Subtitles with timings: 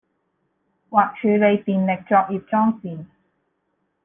[0.89, 3.05] 或處理電力作業裝置